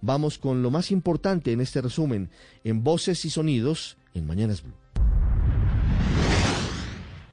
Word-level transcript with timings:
Vamos 0.00 0.38
con 0.38 0.60
lo 0.60 0.72
más 0.72 0.90
importante 0.90 1.52
en 1.52 1.60
este 1.60 1.80
resumen, 1.80 2.30
en 2.64 2.82
Voces 2.82 3.24
y 3.24 3.30
Sonidos, 3.30 3.96
en 4.12 4.26
Mañanas 4.26 4.62
Blue 4.62 4.74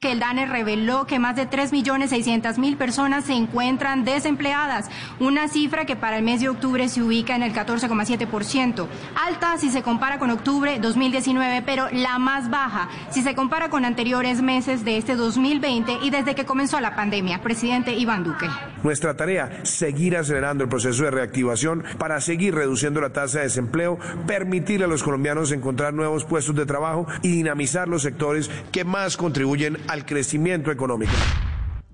que 0.00 0.12
el 0.12 0.20
DANE 0.20 0.44
reveló 0.44 1.06
que 1.06 1.18
más 1.18 1.34
de 1.34 1.48
3.600.000 1.48 2.76
personas 2.76 3.24
se 3.24 3.32
encuentran 3.32 4.04
desempleadas, 4.04 4.90
una 5.18 5.48
cifra 5.48 5.86
que 5.86 5.96
para 5.96 6.18
el 6.18 6.22
mes 6.22 6.42
de 6.42 6.50
octubre 6.50 6.90
se 6.90 7.02
ubica 7.02 7.34
en 7.34 7.42
el 7.42 7.54
14,7%, 7.54 8.86
alta 9.14 9.56
si 9.56 9.70
se 9.70 9.82
compara 9.82 10.18
con 10.18 10.28
octubre 10.28 10.78
2019, 10.78 11.62
pero 11.62 11.88
la 11.90 12.18
más 12.18 12.50
baja 12.50 12.90
si 13.08 13.22
se 13.22 13.34
compara 13.34 13.70
con 13.70 13.86
anteriores 13.86 14.42
meses 14.42 14.84
de 14.84 14.98
este 14.98 15.16
2020 15.16 15.96
y 16.02 16.10
desde 16.10 16.34
que 16.34 16.44
comenzó 16.44 16.78
la 16.80 16.94
pandemia. 16.94 17.40
Presidente 17.40 17.94
Iván 17.94 18.24
Duque. 18.24 18.46
Nuestra 18.84 19.16
tarea, 19.16 19.64
seguir 19.64 20.14
acelerando 20.14 20.62
el 20.62 20.68
proceso 20.68 21.04
de 21.04 21.10
reactivación 21.10 21.82
para 21.98 22.20
seguir 22.20 22.54
reduciendo 22.54 23.00
la 23.00 23.14
tasa 23.14 23.38
de 23.38 23.44
desempleo, 23.44 23.98
permitir 24.26 24.84
a 24.84 24.86
los 24.86 25.02
colombianos 25.02 25.52
encontrar 25.52 25.94
nuevos 25.94 26.26
puestos 26.26 26.54
de 26.54 26.66
trabajo 26.66 27.06
y 27.22 27.30
dinamizar 27.30 27.88
los 27.88 28.02
sectores 28.02 28.50
que 28.72 28.84
más 28.84 29.16
contribuyen 29.16 29.78
al 29.88 30.04
crecimiento 30.04 30.70
económico. 30.70 31.14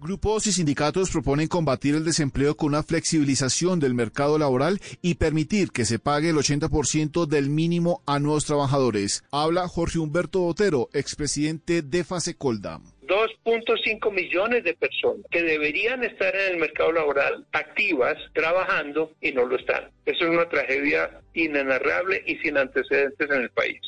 Grupos 0.00 0.48
y 0.48 0.52
sindicatos 0.52 1.10
proponen 1.10 1.46
combatir 1.46 1.94
el 1.94 2.04
desempleo 2.04 2.56
con 2.56 2.70
una 2.70 2.82
flexibilización 2.82 3.78
del 3.78 3.94
mercado 3.94 4.36
laboral 4.36 4.80
y 5.00 5.14
permitir 5.14 5.70
que 5.70 5.84
se 5.84 6.00
pague 6.00 6.30
el 6.30 6.36
80% 6.36 7.26
del 7.26 7.50
mínimo 7.50 8.02
a 8.06 8.18
nuevos 8.18 8.46
trabajadores. 8.46 9.22
Habla 9.30 9.68
Jorge 9.68 10.00
Humberto 10.00 10.44
Otero, 10.44 10.88
expresidente 10.92 11.82
de 11.82 12.02
Fasecolda. 12.02 12.80
2.5 13.10 14.12
millones 14.12 14.62
de 14.62 14.74
personas 14.74 15.26
que 15.32 15.42
deberían 15.42 16.04
estar 16.04 16.32
en 16.36 16.52
el 16.52 16.56
mercado 16.58 16.92
laboral 16.92 17.44
activas, 17.50 18.16
trabajando 18.34 19.12
y 19.20 19.32
no 19.32 19.46
lo 19.46 19.56
están. 19.56 19.90
Eso 20.06 20.24
es 20.24 20.30
una 20.30 20.48
tragedia 20.48 21.20
inenarrable 21.34 22.22
y 22.24 22.36
sin 22.36 22.56
antecedentes 22.56 23.28
en 23.28 23.42
el 23.42 23.50
país. 23.50 23.80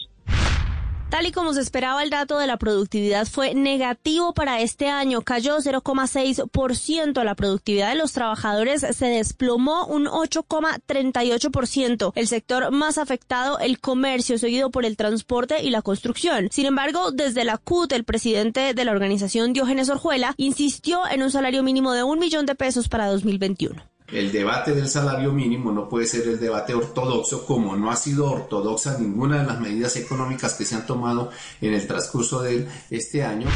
Tal 1.12 1.27
y 1.27 1.30
como 1.30 1.52
se 1.52 1.60
esperaba, 1.60 2.02
el 2.02 2.08
dato 2.08 2.38
de 2.38 2.46
la 2.46 2.56
productividad 2.56 3.27
fue 3.27 3.52
negativo 3.52 4.32
para 4.32 4.62
este 4.62 4.88
año. 4.88 5.20
Cayó 5.20 5.58
0,6%. 5.58 7.22
La 7.22 7.34
productividad 7.34 7.91
de 7.91 7.96
los 7.96 8.14
trabajadores 8.14 8.80
se 8.80 9.06
desplomó 9.08 9.84
un 9.84 10.06
8,38%. 10.06 12.12
El 12.14 12.28
sector 12.28 12.70
más 12.70 12.96
afectado, 12.96 13.58
el 13.58 13.78
comercio, 13.78 14.38
seguido 14.38 14.70
por 14.70 14.86
el 14.86 14.96
transporte 14.96 15.62
y 15.62 15.69
la 15.69 15.82
construcción. 15.82 16.48
Sin 16.50 16.64
embargo, 16.64 17.12
desde 17.12 17.44
la 17.44 17.58
CUT, 17.58 17.92
el 17.92 18.04
presidente 18.04 18.72
de 18.72 18.84
la 18.86 18.92
organización 18.92 19.52
Diógenes 19.52 19.91
Orjuela 19.91 20.32
insistió 20.38 21.02
en 21.10 21.22
un 21.22 21.30
salario 21.30 21.62
mínimo 21.62 21.92
de 21.92 22.04
un 22.04 22.20
millón 22.20 22.47
de 22.47 22.54
pesos 22.54 22.88
para 22.88 23.08
2021 23.08 23.91
el 24.08 24.33
debate 24.33 24.75
del 24.75 24.89
salario 24.89 25.33
mínimo 25.33 25.72
no 25.72 25.89
puede 25.89 26.06
ser 26.06 26.28
el 26.28 26.41
debate 26.41 26.75
ortodoxo, 26.75 27.47
como 27.47 27.77
no 27.77 27.91
ha 27.91 27.97
sido 27.97 28.31
ortodoxa 28.31 28.98
ninguna 28.98 29.41
de 29.41 29.47
las 29.47 29.61
medidas 29.61 29.97
económicas 29.97 30.55
que 30.55 30.64
se 30.64 30.75
han 30.75 30.86
tomado 30.86 31.31
en 31.61 31.75
el 31.75 31.86
transcurso 31.86 32.42
de 32.42 32.69
este 32.91 33.25
año. 33.25 33.47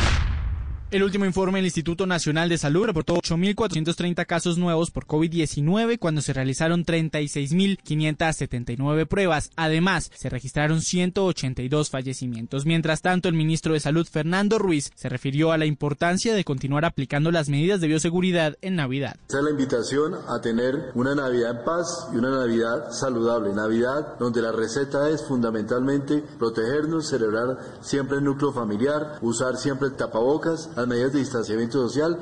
El 0.89 1.03
último 1.03 1.25
informe 1.25 1.59
del 1.59 1.65
Instituto 1.65 2.07
Nacional 2.07 2.49
de 2.49 2.59
Salud 2.59 2.87
reportó 2.87 3.17
8.430 3.17 4.25
casos 4.25 4.57
nuevos 4.57 4.93
por 4.93 5.05
COVID-19 5.05 5.99
cuando 5.99 6.23
se 6.23 6.33
realizaron 6.33 6.85
36.579 6.85 9.09
pruebas. 9.09 9.51
Además, 9.57 10.13
se 10.15 10.29
registraron 10.29 10.81
182 10.81 11.91
fallecimientos. 11.91 12.67
Mientras 12.67 13.03
tanto, 13.03 13.29
el 13.29 13.35
ministro 13.35 13.73
de 13.73 13.81
Salud, 13.81 14.07
Fernando 14.07 14.61
Ruiz, 14.61 14.93
se 14.95 15.09
refirió 15.09 15.51
a 15.51 15.59
la 15.59 15.67
importancia 15.67 16.37
de 16.37 16.45
continuar 16.45 16.85
aplicando 16.85 17.33
las 17.33 17.49
medidas 17.49 17.81
de 17.81 17.89
bioseguridad 17.89 18.57
en 18.61 18.77
Navidad. 18.77 19.17
Esa 19.29 19.39
es 19.39 19.45
la 19.45 19.51
invitación 19.51 20.15
a 20.29 20.41
tener 20.41 20.93
una 20.95 21.17
Navidad 21.17 21.59
en 21.59 21.65
paz 21.65 22.11
y 22.15 22.17
una 22.17 22.31
Navidad 22.31 22.93
saludable. 22.93 23.53
Navidad 23.53 24.19
donde 24.21 24.41
la 24.41 24.53
receta 24.53 25.11
es 25.11 25.27
fundamentalmente 25.27 26.23
protegernos, 26.39 27.09
celebrar 27.09 27.59
siempre 27.81 28.19
el 28.19 28.25
núcleo 28.25 28.53
familiar, 28.53 29.19
usar 29.21 29.57
siempre 29.57 29.89
el 29.89 29.97
tapabocas 29.97 30.71
las 30.77 30.87
medidas 30.87 31.13
de 31.15 31.21
distanciamiento 31.21 31.89
social. 31.89 32.19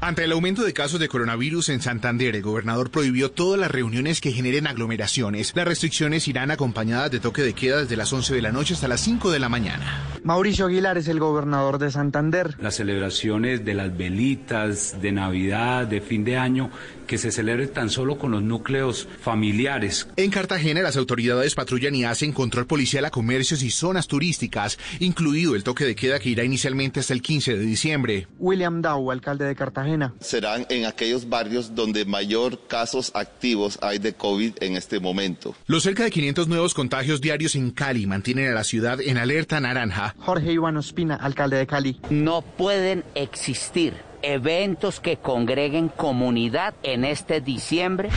Ante 0.00 0.22
el 0.22 0.30
aumento 0.30 0.62
de 0.62 0.72
casos 0.72 1.00
de 1.00 1.08
coronavirus 1.08 1.70
en 1.70 1.82
Santander, 1.82 2.36
el 2.36 2.42
gobernador 2.42 2.88
prohibió 2.88 3.32
todas 3.32 3.58
las 3.58 3.68
reuniones 3.68 4.20
que 4.20 4.30
generen 4.30 4.68
aglomeraciones. 4.68 5.52
Las 5.56 5.66
restricciones 5.66 6.28
irán 6.28 6.52
acompañadas 6.52 7.10
de 7.10 7.18
toque 7.18 7.42
de 7.42 7.52
queda 7.52 7.78
desde 7.80 7.96
las 7.96 8.12
11 8.12 8.32
de 8.32 8.42
la 8.42 8.52
noche 8.52 8.74
hasta 8.74 8.86
las 8.86 9.00
5 9.00 9.32
de 9.32 9.40
la 9.40 9.48
mañana. 9.48 10.04
Mauricio 10.22 10.66
Aguilar 10.66 10.98
es 10.98 11.08
el 11.08 11.18
gobernador 11.18 11.78
de 11.78 11.90
Santander. 11.90 12.54
Las 12.60 12.76
celebraciones 12.76 13.64
de 13.64 13.74
las 13.74 13.96
velitas, 13.96 15.02
de 15.02 15.10
Navidad, 15.10 15.88
de 15.88 16.00
fin 16.00 16.22
de 16.22 16.36
año, 16.36 16.70
que 17.08 17.18
se 17.18 17.32
celebre 17.32 17.66
tan 17.66 17.90
solo 17.90 18.18
con 18.18 18.30
los 18.30 18.42
núcleos 18.42 19.08
familiares. 19.20 20.06
En 20.16 20.30
Cartagena, 20.30 20.80
las 20.80 20.96
autoridades 20.96 21.56
patrullan 21.56 21.96
y 21.96 22.04
hacen 22.04 22.32
control 22.32 22.66
policial 22.66 23.04
a 23.04 23.10
comercios 23.10 23.64
y 23.64 23.70
zonas 23.70 24.06
turísticas, 24.06 24.78
incluido 25.00 25.56
el 25.56 25.64
toque 25.64 25.84
de 25.84 25.96
queda 25.96 26.20
que 26.20 26.28
irá 26.28 26.44
inicialmente 26.44 27.00
hasta 27.00 27.14
el 27.14 27.22
15 27.22 27.56
de 27.56 27.64
diciembre. 27.64 28.28
William 28.38 28.80
Dow, 28.80 29.10
alcalde 29.10 29.44
de 29.44 29.56
Cartagena. 29.56 29.87
Serán 30.20 30.66
en 30.68 30.84
aquellos 30.84 31.28
barrios 31.28 31.74
donde 31.74 32.04
mayor 32.04 32.66
casos 32.66 33.10
activos 33.14 33.78
hay 33.82 33.98
de 33.98 34.12
COVID 34.12 34.54
en 34.60 34.76
este 34.76 35.00
momento. 35.00 35.54
Los 35.66 35.82
cerca 35.82 36.04
de 36.04 36.10
500 36.10 36.48
nuevos 36.48 36.74
contagios 36.74 37.20
diarios 37.20 37.54
en 37.54 37.70
Cali 37.70 38.06
mantienen 38.06 38.50
a 38.50 38.54
la 38.54 38.64
ciudad 38.64 39.00
en 39.00 39.18
alerta 39.18 39.60
naranja. 39.60 40.14
Jorge 40.18 40.52
Iván 40.52 40.76
Ospina, 40.76 41.16
alcalde 41.16 41.56
de 41.56 41.66
Cali. 41.66 42.00
No 42.10 42.42
pueden 42.42 43.04
existir 43.14 43.94
eventos 44.22 45.00
que 45.00 45.16
congreguen 45.16 45.88
comunidad 45.88 46.74
en 46.82 47.04
este 47.04 47.40
diciembre? 47.40 48.10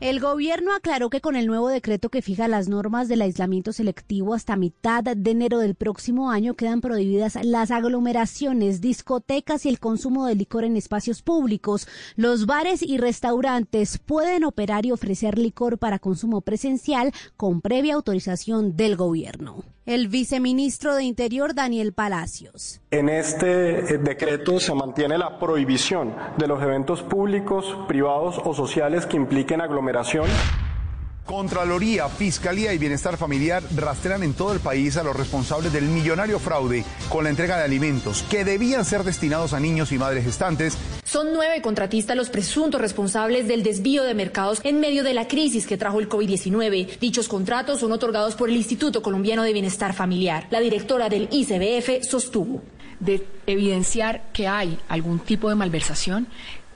El 0.00 0.18
gobierno 0.18 0.74
aclaró 0.74 1.08
que 1.08 1.20
con 1.20 1.36
el 1.36 1.46
nuevo 1.46 1.68
decreto 1.68 2.08
que 2.08 2.20
fija 2.20 2.48
las 2.48 2.68
normas 2.68 3.06
del 3.06 3.22
aislamiento 3.22 3.72
selectivo 3.72 4.34
hasta 4.34 4.56
mitad 4.56 5.04
de 5.04 5.30
enero 5.30 5.58
del 5.58 5.76
próximo 5.76 6.32
año 6.32 6.54
quedan 6.54 6.80
prohibidas 6.80 7.38
las 7.42 7.70
aglomeraciones, 7.70 8.80
discotecas 8.80 9.64
y 9.64 9.68
el 9.68 9.78
consumo 9.78 10.26
de 10.26 10.34
licor 10.34 10.64
en 10.64 10.76
espacios 10.76 11.22
públicos. 11.22 11.86
Los 12.16 12.44
bares 12.44 12.82
y 12.82 12.98
restaurantes 12.98 13.98
pueden 13.98 14.44
operar 14.44 14.84
y 14.84 14.90
ofrecer 14.90 15.38
licor 15.38 15.78
para 15.78 16.00
consumo 16.00 16.40
presencial 16.40 17.12
con 17.36 17.60
previa 17.60 17.94
autorización 17.94 18.76
del 18.76 18.96
gobierno 18.96 19.64
el 19.86 20.08
viceministro 20.08 20.94
de 20.94 21.04
Interior 21.04 21.54
Daniel 21.54 21.92
Palacios. 21.92 22.80
En 22.90 23.08
este 23.08 23.94
eh, 23.94 23.98
decreto 23.98 24.58
se 24.58 24.74
mantiene 24.74 25.18
la 25.18 25.38
prohibición 25.38 26.14
de 26.38 26.46
los 26.46 26.62
eventos 26.62 27.02
públicos, 27.02 27.76
privados 27.86 28.40
o 28.44 28.54
sociales 28.54 29.06
que 29.06 29.16
impliquen 29.16 29.60
aglomeración. 29.60 30.26
Contraloría, 31.26 32.08
Fiscalía 32.08 32.74
y 32.74 32.78
Bienestar 32.78 33.16
Familiar 33.16 33.62
rastrean 33.74 34.22
en 34.22 34.34
todo 34.34 34.52
el 34.52 34.60
país 34.60 34.96
a 34.98 35.02
los 35.02 35.16
responsables 35.16 35.72
del 35.72 35.86
millonario 35.86 36.38
fraude 36.38 36.84
con 37.08 37.24
la 37.24 37.30
entrega 37.30 37.56
de 37.56 37.64
alimentos 37.64 38.22
que 38.30 38.44
debían 38.44 38.84
ser 38.84 39.04
destinados 39.04 39.54
a 39.54 39.60
niños 39.60 39.90
y 39.92 39.98
madres 39.98 40.24
gestantes. 40.24 40.76
Son 41.14 41.32
nueve 41.32 41.62
contratistas 41.62 42.16
los 42.16 42.28
presuntos 42.28 42.80
responsables 42.80 43.46
del 43.46 43.62
desvío 43.62 44.02
de 44.02 44.14
mercados 44.14 44.60
en 44.64 44.80
medio 44.80 45.04
de 45.04 45.14
la 45.14 45.28
crisis 45.28 45.64
que 45.64 45.76
trajo 45.76 46.00
el 46.00 46.08
COVID-19. 46.08 46.98
Dichos 46.98 47.28
contratos 47.28 47.78
son 47.78 47.92
otorgados 47.92 48.34
por 48.34 48.50
el 48.50 48.56
Instituto 48.56 49.00
Colombiano 49.00 49.44
de 49.44 49.52
Bienestar 49.52 49.94
Familiar. 49.94 50.48
La 50.50 50.58
directora 50.58 51.08
del 51.08 51.28
ICBF 51.30 52.04
sostuvo. 52.04 52.64
De 52.98 53.24
evidenciar 53.46 54.32
que 54.32 54.48
hay 54.48 54.76
algún 54.88 55.20
tipo 55.20 55.48
de 55.48 55.54
malversación, 55.54 56.26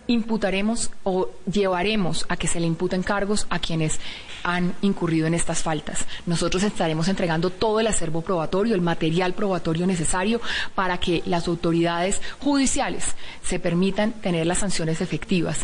imputaremos 0.09 0.91
o 1.05 1.31
llevaremos 1.51 2.27
a 2.29 2.37
que 2.37 2.49
se 2.49 2.59
le 2.59 2.67
imputen 2.67 3.03
cargos 3.03 3.47
a 3.51 3.61
quienes 3.61 4.01
han 4.43 4.75
incurrido 4.83 5.27
en 5.27 5.35
estas 5.35 5.63
faltas. 5.63 6.07
Nosotros 6.27 6.63
estaremos 6.63 7.09
entregando 7.09 7.51
todo 7.51 7.81
el 7.81 7.87
acervo 7.87 8.23
probatorio, 8.23 8.75
el 8.75 8.81
material 8.81 9.35
probatorio 9.35 9.87
necesario 9.87 10.41
para 10.75 10.99
que 10.99 11.23
las 11.27 11.47
autoridades 11.47 12.21
judiciales 12.41 13.15
se 13.43 13.59
permitan 13.59 14.13
tener 14.13 14.47
las 14.47 14.59
sanciones 14.59 15.01
efectivas. 15.01 15.61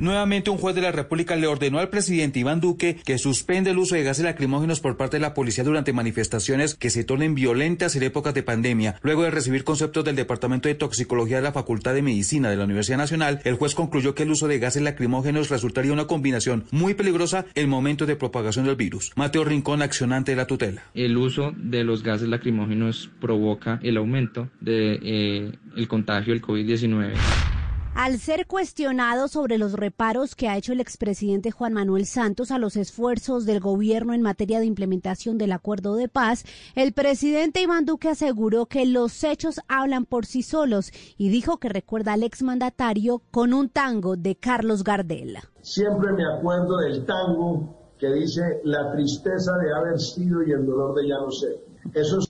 Nuevamente 0.00 0.48
un 0.48 0.56
juez 0.56 0.74
de 0.74 0.80
la 0.80 0.92
República 0.92 1.36
le 1.36 1.46
ordenó 1.46 1.78
al 1.78 1.90
presidente 1.90 2.38
Iván 2.38 2.58
Duque 2.58 2.96
que 3.04 3.18
suspende 3.18 3.72
el 3.72 3.76
uso 3.76 3.96
de 3.96 4.02
gases 4.02 4.24
lacrimógenos 4.24 4.80
por 4.80 4.96
parte 4.96 5.18
de 5.18 5.20
la 5.20 5.34
policía 5.34 5.62
durante 5.62 5.92
manifestaciones 5.92 6.74
que 6.74 6.88
se 6.88 7.04
tornen 7.04 7.34
violentas 7.34 7.94
en 7.96 8.04
épocas 8.04 8.32
de 8.32 8.42
pandemia. 8.42 8.96
Luego 9.02 9.24
de 9.24 9.30
recibir 9.30 9.62
conceptos 9.62 10.02
del 10.06 10.16
Departamento 10.16 10.68
de 10.68 10.74
Toxicología 10.74 11.36
de 11.36 11.42
la 11.42 11.52
Facultad 11.52 11.92
de 11.92 12.00
Medicina 12.00 12.48
de 12.48 12.56
la 12.56 12.64
Universidad 12.64 12.96
Nacional, 12.96 13.42
el 13.44 13.56
juez 13.56 13.74
concluyó 13.74 14.14
que 14.14 14.22
el 14.22 14.30
uso 14.30 14.48
de 14.48 14.58
gases 14.58 14.80
lacrimógenos 14.80 15.50
resultaría 15.50 15.92
una 15.92 16.06
combinación 16.06 16.64
muy 16.70 16.94
peligrosa 16.94 17.44
en 17.54 17.68
momento 17.68 18.06
de 18.06 18.16
propagación 18.16 18.64
del 18.64 18.76
virus. 18.76 19.12
Mateo 19.16 19.44
Rincón, 19.44 19.82
accionante 19.82 20.32
de 20.32 20.36
la 20.36 20.46
tutela. 20.46 20.82
El 20.94 21.18
uso 21.18 21.52
de 21.58 21.84
los 21.84 22.02
gases 22.02 22.28
lacrimógenos 22.28 23.10
provoca 23.20 23.78
el 23.82 23.98
aumento 23.98 24.48
del 24.62 24.98
de, 24.98 25.00
eh, 25.02 25.52
el 25.76 25.88
contagio 25.88 26.32
del 26.32 26.40
COVID-19. 26.40 27.59
Al 28.02 28.18
ser 28.18 28.46
cuestionado 28.46 29.28
sobre 29.28 29.58
los 29.58 29.74
reparos 29.74 30.34
que 30.34 30.48
ha 30.48 30.56
hecho 30.56 30.72
el 30.72 30.80
expresidente 30.80 31.50
Juan 31.50 31.74
Manuel 31.74 32.06
Santos 32.06 32.50
a 32.50 32.56
los 32.56 32.76
esfuerzos 32.76 33.44
del 33.44 33.60
gobierno 33.60 34.14
en 34.14 34.22
materia 34.22 34.58
de 34.58 34.64
implementación 34.64 35.36
del 35.36 35.52
acuerdo 35.52 35.96
de 35.96 36.08
paz, 36.08 36.46
el 36.74 36.94
presidente 36.94 37.60
Iván 37.60 37.84
Duque 37.84 38.08
aseguró 38.08 38.64
que 38.64 38.86
los 38.86 39.22
hechos 39.22 39.60
hablan 39.68 40.06
por 40.06 40.24
sí 40.24 40.42
solos 40.42 40.92
y 41.18 41.28
dijo 41.28 41.58
que 41.58 41.68
recuerda 41.68 42.14
al 42.14 42.22
exmandatario 42.22 43.20
con 43.30 43.52
un 43.52 43.68
tango 43.68 44.16
de 44.16 44.34
Carlos 44.34 44.82
Gardel. 44.82 45.36
Siempre 45.60 46.14
me 46.14 46.24
acuerdo 46.24 46.78
del 46.78 47.04
tango 47.04 47.92
que 47.98 48.10
dice 48.14 48.62
la 48.64 48.92
tristeza 48.92 49.52
de 49.58 49.74
haber 49.74 50.00
sido 50.00 50.42
y 50.42 50.52
el 50.52 50.64
dolor 50.64 50.94
de 50.94 51.06
ya 51.06 51.18
no 51.18 51.30
ser. 51.30 51.70
Eso 51.92 52.18
es 52.18 52.29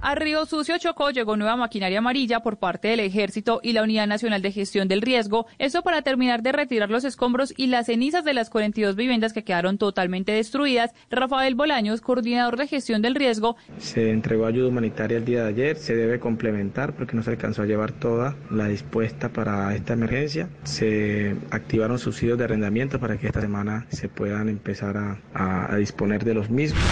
a 0.00 0.14
Río 0.14 0.46
Sucio 0.46 0.78
Chocó 0.78 1.10
llegó 1.10 1.36
nueva 1.36 1.56
maquinaria 1.56 1.98
amarilla 1.98 2.40
por 2.40 2.58
parte 2.58 2.88
del 2.88 3.00
Ejército 3.00 3.60
y 3.62 3.72
la 3.72 3.82
Unidad 3.82 4.06
Nacional 4.06 4.42
de 4.42 4.52
Gestión 4.52 4.88
del 4.88 5.02
Riesgo, 5.02 5.46
eso 5.58 5.82
para 5.82 6.02
terminar 6.02 6.42
de 6.42 6.52
retirar 6.52 6.90
los 6.90 7.04
escombros 7.04 7.52
y 7.56 7.66
las 7.66 7.86
cenizas 7.86 8.24
de 8.24 8.34
las 8.34 8.50
42 8.50 8.96
viviendas 8.96 9.32
que 9.32 9.44
quedaron 9.44 9.78
totalmente 9.78 10.32
destruidas. 10.32 10.92
Rafael 11.10 11.54
Bolaños, 11.54 12.00
coordinador 12.00 12.56
de 12.56 12.66
gestión 12.66 13.02
del 13.02 13.14
riesgo. 13.14 13.56
Se 13.78 14.10
entregó 14.10 14.46
ayuda 14.46 14.68
humanitaria 14.68 15.18
el 15.18 15.24
día 15.24 15.42
de 15.42 15.48
ayer, 15.48 15.76
se 15.76 15.94
debe 15.94 16.20
complementar 16.20 16.94
porque 16.94 17.16
no 17.16 17.22
se 17.22 17.30
alcanzó 17.30 17.62
a 17.62 17.66
llevar 17.66 17.92
toda 17.92 18.36
la 18.50 18.68
dispuesta 18.68 19.30
para 19.30 19.74
esta 19.74 19.94
emergencia. 19.94 20.48
Se 20.64 21.36
activaron 21.50 21.98
subsidios 21.98 22.38
de 22.38 22.44
arrendamiento 22.44 23.00
para 23.00 23.18
que 23.18 23.26
esta 23.26 23.40
semana 23.40 23.86
se 23.90 24.08
puedan 24.08 24.48
empezar 24.48 24.96
a, 24.96 25.72
a 25.72 25.76
disponer 25.76 26.24
de 26.24 26.34
los 26.34 26.50
mismos. 26.50 26.82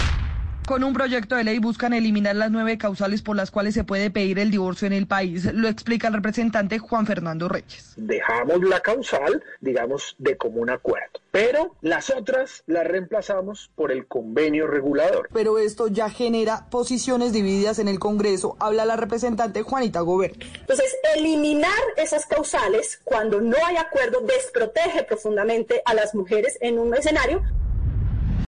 Con 0.67 0.83
un 0.83 0.91
proyecto 0.91 1.37
de 1.37 1.45
ley 1.45 1.59
buscan 1.59 1.93
eliminar 1.93 2.35
las 2.35 2.51
nueve 2.51 2.77
causales 2.77 3.21
por 3.21 3.37
las 3.37 3.51
cuales 3.51 3.73
se 3.73 3.85
puede 3.85 4.11
pedir 4.11 4.37
el 4.37 4.51
divorcio 4.51 4.85
en 4.85 4.91
el 4.91 5.07
país. 5.07 5.45
Lo 5.53 5.69
explica 5.69 6.09
el 6.09 6.13
representante 6.15 6.77
Juan 6.77 7.05
Fernando 7.05 7.47
Reyes. 7.47 7.93
Dejamos 7.95 8.61
la 8.63 8.81
causal, 8.81 9.41
digamos, 9.61 10.17
de 10.17 10.35
común 10.35 10.69
acuerdo. 10.69 11.21
Pero 11.31 11.73
las 11.79 12.09
otras 12.09 12.65
las 12.67 12.85
reemplazamos 12.85 13.71
por 13.75 13.93
el 13.93 14.07
convenio 14.07 14.67
regulador. 14.67 15.29
Pero 15.31 15.57
esto 15.57 15.87
ya 15.87 16.09
genera 16.09 16.69
posiciones 16.69 17.31
divididas 17.31 17.79
en 17.79 17.87
el 17.87 17.97
Congreso, 17.97 18.57
habla 18.59 18.83
la 18.83 18.97
representante 18.97 19.61
Juanita 19.61 20.01
Goberto. 20.01 20.45
Entonces, 20.59 20.97
eliminar 21.15 21.71
esas 21.95 22.25
causales 22.25 22.99
cuando 23.05 23.39
no 23.39 23.55
hay 23.65 23.77
acuerdo 23.77 24.19
desprotege 24.19 25.03
profundamente 25.03 25.81
a 25.85 25.93
las 25.93 26.13
mujeres 26.13 26.57
en 26.59 26.77
un 26.77 26.93
escenario 26.93 27.41